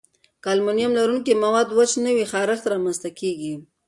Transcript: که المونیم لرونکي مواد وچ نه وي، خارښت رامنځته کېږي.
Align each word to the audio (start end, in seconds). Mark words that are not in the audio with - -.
که 0.41 0.47
المونیم 0.53 0.91
لرونکي 0.99 1.33
مواد 1.43 1.67
وچ 1.77 1.91
نه 2.03 2.11
وي، 2.15 2.25
خارښت 2.31 2.65
رامنځته 2.71 3.09
کېږي. 3.19 3.53